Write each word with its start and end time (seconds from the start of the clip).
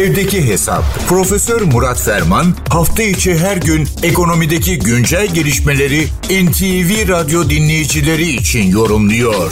Evdeki 0.00 0.48
Hesap. 0.48 0.82
Profesör 1.08 1.60
Murat 1.74 2.00
Ferman 2.06 2.46
hafta 2.76 3.02
içi 3.02 3.30
her 3.44 3.56
gün 3.68 3.82
ekonomideki 4.10 4.78
güncel 4.88 5.26
gelişmeleri 5.34 6.00
NTV 6.44 6.90
Radyo 7.12 7.40
dinleyicileri 7.54 8.28
için 8.40 8.64
yorumluyor. 8.78 9.50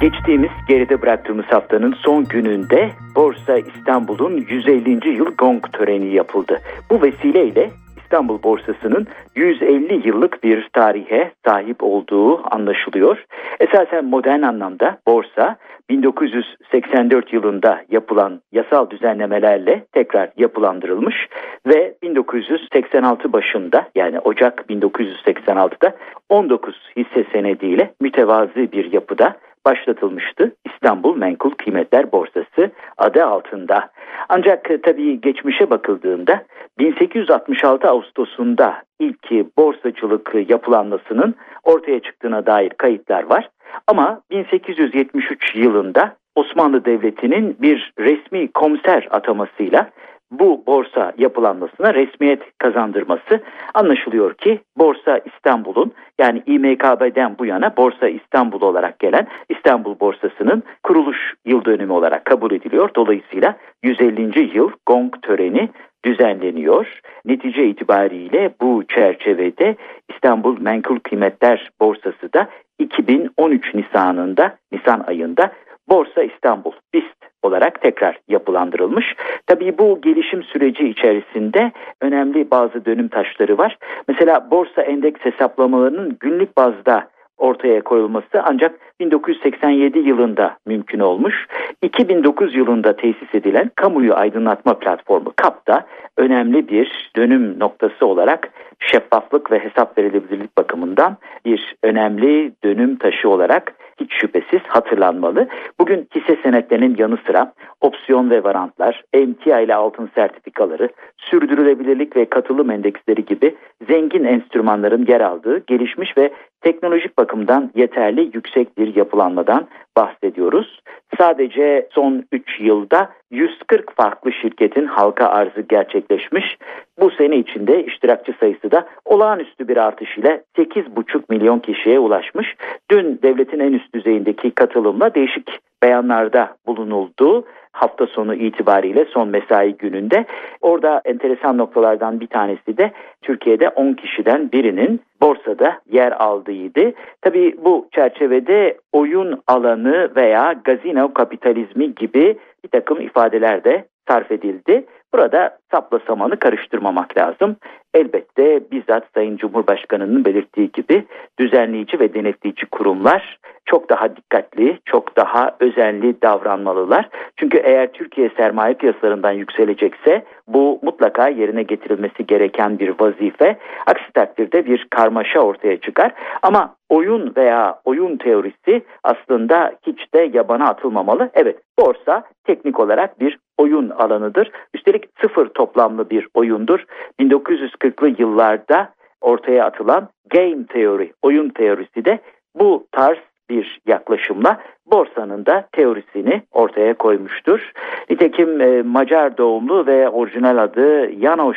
Geçtiğimiz 0.00 0.50
geride 0.68 1.02
bıraktığımız 1.02 1.46
haftanın 1.46 1.94
son 2.04 2.24
gününde 2.24 2.90
Borsa 3.14 3.58
İstanbul'un 3.58 4.46
150. 4.48 5.16
yıl 5.16 5.26
gong 5.38 5.72
töreni 5.72 6.14
yapıldı. 6.14 6.60
Bu 6.90 7.02
vesileyle 7.02 7.70
İstanbul 8.02 8.42
borsasının 8.42 9.06
150 9.36 10.08
yıllık 10.08 10.44
bir 10.44 10.68
tarihe 10.72 11.32
sahip 11.46 11.82
olduğu 11.82 12.54
anlaşılıyor. 12.54 13.24
Esasen 13.60 14.04
modern 14.04 14.42
anlamda 14.42 14.98
borsa 15.06 15.56
1984 15.90 17.32
yılında 17.32 17.80
yapılan 17.90 18.40
yasal 18.52 18.90
düzenlemelerle 18.90 19.84
tekrar 19.92 20.30
yapılandırılmış 20.36 21.28
ve 21.66 21.94
1986 22.02 23.32
başında 23.32 23.88
yani 23.94 24.18
Ocak 24.20 24.64
1986'da 24.70 25.96
19 26.28 26.74
hisse 26.96 27.24
senediyle 27.32 27.94
mütevazi 28.00 28.72
bir 28.72 28.92
yapıda 28.92 29.36
başlatılmıştı. 29.64 30.52
İstanbul 30.64 31.16
Menkul 31.16 31.50
Kıymetler 31.50 32.12
Borsası 32.12 32.70
adı 32.98 33.24
altında. 33.24 33.90
Ancak 34.28 34.70
e, 34.70 34.80
tabii 34.80 35.20
geçmişe 35.20 35.70
bakıldığında 35.70 36.44
1866 36.78 37.88
Ağustos'unda 37.88 38.82
ilk 38.98 39.30
borsacılık 39.58 40.34
yapılanmasının 40.48 41.34
ortaya 41.64 42.00
çıktığına 42.00 42.46
dair 42.46 42.70
kayıtlar 42.70 43.22
var. 43.22 43.48
Ama 43.86 44.20
1873 44.30 45.54
yılında 45.54 46.16
Osmanlı 46.34 46.84
Devleti'nin 46.84 47.56
bir 47.60 47.92
resmi 47.98 48.52
komiser 48.52 49.08
atamasıyla 49.10 49.90
bu 50.30 50.62
borsa 50.66 51.12
yapılanmasına 51.18 51.94
resmiyet 51.94 52.42
kazandırması 52.58 53.40
anlaşılıyor 53.74 54.34
ki 54.34 54.60
Borsa 54.76 55.20
İstanbul'un 55.24 55.92
yani 56.20 56.42
İMKB'den 56.46 57.38
bu 57.38 57.46
yana 57.46 57.76
Borsa 57.76 58.08
İstanbul 58.08 58.60
olarak 58.60 58.98
gelen 58.98 59.26
İstanbul 59.48 60.00
Borsası'nın 60.00 60.62
kuruluş 60.82 61.34
yıl 61.46 61.64
dönümü 61.64 61.92
olarak 61.92 62.24
kabul 62.24 62.52
ediliyor. 62.52 62.90
Dolayısıyla 62.96 63.56
150. 63.82 64.56
yıl 64.56 64.70
gong 64.86 65.22
töreni 65.22 65.68
düzenleniyor. 66.04 67.00
Netice 67.24 67.66
itibariyle 67.66 68.50
bu 68.60 68.84
çerçevede 68.88 69.76
İstanbul 70.08 70.60
Menkul 70.60 70.98
Kıymetler 70.98 71.70
Borsası 71.80 72.32
da 72.32 72.48
2013 72.78 73.74
Nisan'ında 73.74 74.56
Nisan 74.72 75.04
ayında 75.06 75.52
Borsa 75.88 76.22
İstanbul 76.22 76.72
BIST 76.94 77.18
olarak 77.42 77.80
tekrar 77.80 78.18
yapılandırılmış. 78.28 79.14
Tabii 79.46 79.78
bu 79.78 80.00
gelişim 80.00 80.42
süreci 80.42 80.88
içerisinde 80.88 81.72
önemli 82.00 82.50
bazı 82.50 82.84
dönüm 82.84 83.08
taşları 83.08 83.58
var. 83.58 83.78
Mesela 84.08 84.50
borsa 84.50 84.82
endeks 84.82 85.20
hesaplamalarının 85.20 86.16
günlük 86.20 86.56
bazda 86.56 87.08
ortaya 87.38 87.80
koyulması 87.80 88.42
ancak 88.44 88.80
1987 89.00 89.98
yılında 89.98 90.56
mümkün 90.66 90.98
olmuş. 90.98 91.46
2009 91.82 92.54
yılında 92.54 92.96
tesis 92.96 93.34
edilen 93.34 93.70
kamuyu 93.74 94.14
aydınlatma 94.14 94.78
platformu 94.78 95.32
KAP'ta 95.36 95.86
önemli 96.16 96.68
bir 96.68 97.10
dönüm 97.16 97.58
noktası 97.58 98.06
olarak 98.06 98.50
şeffaflık 98.78 99.50
ve 99.52 99.58
hesap 99.58 99.98
verilebilirlik 99.98 100.58
bakımından 100.58 101.16
bir 101.44 101.76
önemli 101.82 102.52
dönüm 102.64 102.96
taşı 102.96 103.28
olarak 103.28 103.72
hiç 104.00 104.12
şüphesiz 104.20 104.60
hatırlanmalı. 104.68 105.48
Bugün 105.80 106.08
hisse 106.14 106.36
senetlerinin 106.42 106.96
yanı 106.98 107.18
sıra 107.26 107.52
opsiyon 107.80 108.30
ve 108.30 108.44
varantlar, 108.44 109.04
emtia 109.12 109.60
ile 109.60 109.74
altın 109.74 110.10
sertifikaları, 110.14 110.88
sürdürülebilirlik 111.16 112.16
ve 112.16 112.24
katılım 112.24 112.70
endeksleri 112.70 113.24
gibi 113.24 113.54
zengin 113.88 114.24
enstrümanların 114.24 115.06
yer 115.06 115.20
aldığı 115.20 115.58
gelişmiş 115.66 116.16
ve 116.18 116.30
teknolojik 116.68 117.18
bakımdan 117.18 117.70
yeterli 117.74 118.30
yüksek 118.34 118.78
bir 118.78 118.96
yapılanmadan 118.96 119.66
bahsediyoruz. 119.96 120.80
Sadece 121.18 121.88
son 121.92 122.24
3 122.32 122.60
yılda 122.60 123.10
140 123.30 123.96
farklı 123.96 124.32
şirketin 124.32 124.86
halka 124.86 125.26
arzı 125.26 125.60
gerçekleşmiş. 125.60 126.58
Bu 127.00 127.10
sene 127.10 127.36
içinde 127.36 127.84
iştirakçı 127.84 128.32
sayısı 128.40 128.70
da 128.70 128.88
olağanüstü 129.04 129.68
bir 129.68 129.76
artış 129.76 130.18
ile 130.18 130.42
8,5 130.56 131.22
milyon 131.28 131.58
kişiye 131.58 131.98
ulaşmış. 131.98 132.56
Dün 132.90 133.18
devletin 133.22 133.60
en 133.60 133.72
üst 133.72 133.94
düzeyindeki 133.94 134.50
katılımla 134.50 135.14
değişik 135.14 135.50
beyanlarda 135.82 136.56
bulunuldu 136.66 137.44
hafta 137.78 138.06
sonu 138.06 138.34
itibariyle 138.34 139.04
son 139.04 139.28
mesai 139.28 139.76
gününde. 139.76 140.24
Orada 140.60 141.02
enteresan 141.04 141.58
noktalardan 141.58 142.20
bir 142.20 142.26
tanesi 142.26 142.76
de 142.78 142.92
Türkiye'de 143.22 143.68
10 143.68 143.92
kişiden 143.92 144.52
birinin 144.52 145.00
borsada 145.20 145.78
yer 145.90 146.12
aldığıydı. 146.12 146.92
Tabii 147.22 147.56
bu 147.64 147.88
çerçevede 147.94 148.76
oyun 148.92 149.42
alanı 149.46 150.10
veya 150.16 150.52
gazino 150.64 151.14
kapitalizmi 151.14 151.94
gibi 151.94 152.38
bir 152.64 152.68
takım 152.68 153.00
ifadeler 153.00 153.64
de 153.64 153.84
sarf 154.08 154.32
edildi. 154.32 154.86
Burada 155.14 155.58
sapla 155.70 155.98
samanı 156.06 156.38
karıştırmamak 156.38 157.18
lazım. 157.18 157.56
Elbette 157.94 158.70
bizzat 158.70 159.04
Sayın 159.14 159.36
Cumhurbaşkanı'nın 159.36 160.24
belirttiği 160.24 160.72
gibi 160.72 161.04
düzenleyici 161.38 162.00
ve 162.00 162.14
denetleyici 162.14 162.66
kurumlar 162.66 163.38
çok 163.64 163.90
daha 163.90 164.16
dikkatli, 164.16 164.78
çok 164.84 165.16
daha 165.16 165.56
özenli 165.60 166.22
davranmalılar. 166.22 167.08
Çünkü 167.36 167.58
eğer 167.58 167.92
Türkiye 167.92 168.30
sermaye 168.36 168.74
piyasalarından 168.74 169.32
yükselecekse 169.32 170.24
bu 170.48 170.80
mutlaka 170.82 171.28
yerine 171.28 171.62
getirilmesi 171.62 172.26
gereken 172.26 172.78
bir 172.78 172.94
vazife. 173.00 173.58
Aksi 173.86 174.12
takdirde 174.14 174.66
bir 174.66 174.86
karmaşa 174.90 175.40
ortaya 175.40 175.80
çıkar. 175.80 176.12
Ama 176.42 176.74
oyun 176.88 177.32
veya 177.36 177.80
oyun 177.84 178.16
teorisi 178.16 178.82
aslında 179.04 179.72
hiç 179.86 180.14
de 180.14 180.30
yabana 180.32 180.68
atılmamalı. 180.68 181.30
Evet 181.34 181.56
borsa 181.78 182.22
teknik 182.44 182.80
olarak 182.80 183.20
bir 183.20 183.38
oyun 183.58 183.90
alanıdır. 183.90 184.50
Üstelik 184.74 185.04
sıfır 185.20 185.48
toplamlı 185.48 186.10
bir 186.10 186.28
oyundur. 186.34 186.84
1940'lı 187.20 188.14
yıllarda 188.18 188.92
ortaya 189.20 189.64
atılan 189.64 190.08
game 190.30 190.66
teori, 190.68 191.12
oyun 191.22 191.48
teorisi 191.48 192.04
de 192.04 192.18
bu 192.54 192.86
tarz 192.92 193.18
bir 193.50 193.80
yaklaşımla 193.86 194.60
borsanın 194.86 195.46
da 195.46 195.68
teorisini 195.72 196.42
ortaya 196.52 196.94
koymuştur. 196.94 197.72
Nitekim 198.10 198.60
e, 198.60 198.82
Macar 198.82 199.38
doğumlu 199.38 199.86
ve 199.86 200.08
orijinal 200.08 200.62
adı 200.62 201.12
Janos 201.20 201.56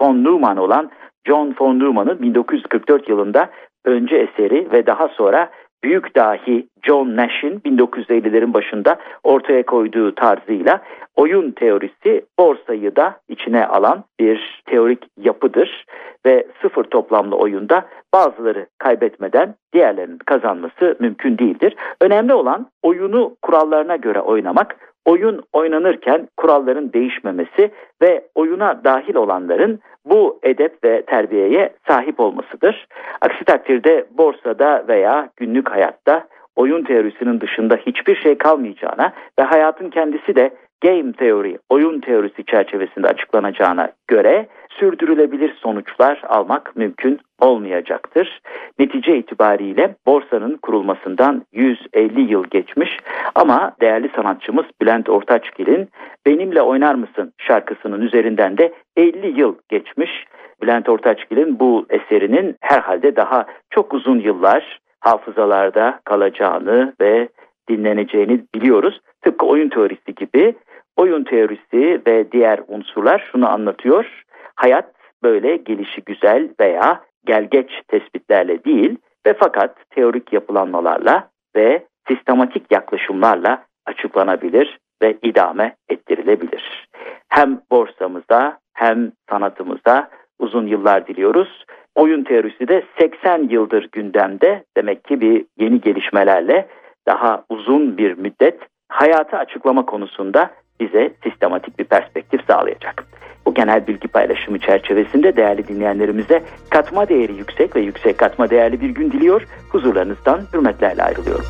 von 0.00 0.24
Neumann 0.24 0.56
olan 0.56 0.90
John 1.26 1.54
von 1.60 1.78
Neumann'ın 1.78 2.22
1944 2.22 3.08
yılında 3.08 3.50
önce 3.84 4.16
eseri 4.16 4.72
ve 4.72 4.86
daha 4.86 5.08
sonra 5.08 5.50
büyük 5.84 6.16
dahi 6.16 6.66
John 6.82 7.16
Nash'in 7.16 7.60
1950'lerin 7.60 8.54
başında 8.54 8.96
ortaya 9.24 9.62
koyduğu 9.62 10.14
tarzıyla 10.14 10.80
oyun 11.16 11.50
teorisi 11.50 12.24
borsayı 12.38 12.96
da 12.96 13.20
içine 13.28 13.66
alan 13.66 14.04
bir 14.20 14.62
teorik 14.66 15.04
yapıdır 15.16 15.84
ve 16.26 16.46
sıfır 16.62 16.84
toplamlı 16.84 17.36
oyunda 17.36 17.86
bazıları 18.14 18.66
kaybetmeden 18.78 19.54
diğerlerinin 19.72 20.18
kazanması 20.18 20.96
mümkün 21.00 21.38
değildir. 21.38 21.76
Önemli 22.00 22.34
olan 22.34 22.66
oyunu 22.82 23.36
kurallarına 23.42 23.96
göre 23.96 24.20
oynamak, 24.20 24.76
oyun 25.04 25.42
oynanırken 25.52 26.28
kuralların 26.36 26.92
değişmemesi 26.92 27.70
ve 28.02 28.24
oyuna 28.34 28.84
dahil 28.84 29.14
olanların 29.14 29.80
bu 30.04 30.38
edep 30.42 30.84
ve 30.84 31.02
terbiyeye 31.02 31.72
sahip 31.88 32.20
olmasıdır. 32.20 32.86
Aksi 33.20 33.44
takdirde 33.44 34.06
borsada 34.10 34.84
veya 34.88 35.28
günlük 35.36 35.70
hayatta 35.70 36.26
oyun 36.56 36.82
teorisinin 36.82 37.40
dışında 37.40 37.76
hiçbir 37.76 38.16
şey 38.16 38.38
kalmayacağına 38.38 39.12
ve 39.38 39.42
hayatın 39.42 39.90
kendisi 39.90 40.36
de 40.36 40.50
game 40.82 41.12
teori, 41.12 41.58
oyun 41.68 42.00
teorisi 42.00 42.44
çerçevesinde 42.44 43.06
açıklanacağına 43.06 43.92
göre 44.08 44.46
sürdürülebilir 44.70 45.54
sonuçlar 45.54 46.22
almak 46.28 46.76
mümkün 46.76 47.20
olmayacaktır. 47.40 48.40
Netice 48.78 49.16
itibariyle 49.18 49.94
borsanın 50.06 50.56
kurulmasından 50.56 51.42
150 51.52 52.32
yıl 52.32 52.44
geçmiş 52.44 52.98
ama 53.34 53.72
değerli 53.80 54.10
sanatçımız 54.16 54.64
Bülent 54.82 55.08
Ortaçgil'in 55.08 55.88
Benimle 56.26 56.62
Oynar 56.62 56.94
Mısın 56.94 57.32
şarkısının 57.38 58.00
üzerinden 58.00 58.58
de 58.58 58.72
50 58.96 59.40
yıl 59.40 59.54
geçmiş. 59.68 60.24
Bülent 60.62 60.88
Ortaçgil'in 60.88 61.58
bu 61.60 61.86
eserinin 61.90 62.56
herhalde 62.60 63.16
daha 63.16 63.46
çok 63.70 63.94
uzun 63.94 64.20
yıllar 64.20 64.80
hafızalarda 65.00 66.00
kalacağını 66.04 66.94
ve 67.00 67.28
dinleneceğini 67.68 68.44
biliyoruz. 68.54 69.00
Tıpkı 69.22 69.46
oyun 69.46 69.68
teorisi 69.68 70.14
gibi 70.16 70.54
oyun 70.96 71.24
teorisi 71.24 72.02
ve 72.06 72.32
diğer 72.32 72.60
unsurlar 72.68 73.28
şunu 73.32 73.48
anlatıyor. 73.48 74.24
Hayat 74.54 74.92
böyle 75.22 75.56
gelişi 75.56 76.02
güzel 76.06 76.48
veya 76.60 77.00
gelgeç 77.24 77.70
tespitlerle 77.88 78.64
değil 78.64 78.96
ve 79.26 79.34
fakat 79.34 79.90
teorik 79.90 80.32
yapılanmalarla 80.32 81.28
ve 81.56 81.86
sistematik 82.08 82.72
yaklaşımlarla 82.72 83.64
açıklanabilir 83.86 84.78
ve 85.02 85.18
idame 85.22 85.76
ettirilebilir. 85.88 86.88
Hem 87.28 87.60
borsamızda 87.70 88.58
hem 88.74 89.12
sanatımızda 89.30 90.10
uzun 90.38 90.66
yıllar 90.66 91.06
diliyoruz. 91.06 91.64
Oyun 92.00 92.24
teorisi 92.24 92.68
de 92.68 92.82
80 92.98 93.48
yıldır 93.48 93.88
gündemde. 93.92 94.64
Demek 94.76 95.04
ki 95.04 95.20
bir 95.20 95.44
yeni 95.58 95.80
gelişmelerle 95.80 96.68
daha 97.06 97.44
uzun 97.48 97.98
bir 97.98 98.18
müddet 98.18 98.58
hayatı 98.88 99.36
açıklama 99.36 99.86
konusunda 99.86 100.50
bize 100.80 101.12
sistematik 101.22 101.78
bir 101.78 101.84
perspektif 101.84 102.40
sağlayacak. 102.46 103.04
Bu 103.46 103.54
genel 103.54 103.86
bilgi 103.86 104.08
paylaşımı 104.08 104.58
çerçevesinde 104.58 105.36
değerli 105.36 105.68
dinleyenlerimize 105.68 106.42
katma 106.70 107.08
değeri 107.08 107.32
yüksek 107.32 107.76
ve 107.76 107.80
yüksek 107.80 108.18
katma 108.18 108.50
değerli 108.50 108.80
bir 108.80 108.90
gün 108.90 109.12
diliyor. 109.12 109.42
Huzurlarınızdan 109.72 110.40
hürmetlerle 110.52 111.02
ayrılıyorum. 111.02 111.44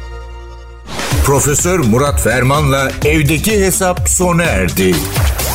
Profesör 1.26 1.78
Murat 1.92 2.20
Ferman'la 2.24 2.88
evdeki 3.06 3.52
hesap 3.66 3.98
sona 4.08 4.42
erdi. 4.42 4.92